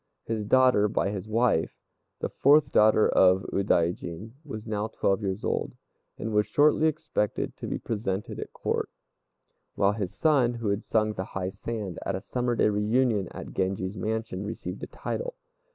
[0.25, 1.77] His daughter by his wife,
[2.21, 5.73] the fourth daughter of Udaijin, was now twelve years old,
[6.17, 8.89] and was shortly expected to be presented at Court;
[9.75, 13.53] while his son, who had sung the "high sand" at a summer day reunion at
[13.53, 15.35] Genji's mansion, received a title.